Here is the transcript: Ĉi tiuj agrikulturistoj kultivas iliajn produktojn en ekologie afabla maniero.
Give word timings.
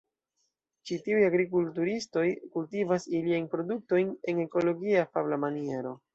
Ĉi 0.89 0.95
tiuj 1.07 1.25
agrikulturistoj 1.27 2.23
kultivas 2.57 3.07
iliajn 3.19 3.47
produktojn 3.53 4.11
en 4.35 4.43
ekologie 4.49 4.99
afabla 5.05 5.41
maniero. 5.47 5.97